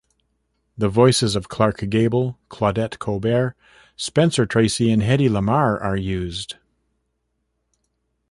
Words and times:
The 0.79 0.89
voices 0.89 1.35
of 1.35 1.47
Clark 1.47 1.87
Gable, 1.87 2.39
Claudette 2.49 2.97
Colbert, 2.97 3.55
Spencer 3.95 4.47
Tracy, 4.47 4.91
and 4.91 5.03
Hedy 5.03 5.29
Lamarr 5.29 5.79
are 5.79 5.95
used. 5.95 6.55